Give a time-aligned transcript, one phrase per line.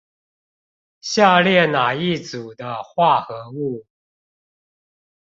[1.01, 3.85] 下列哪一組的化合物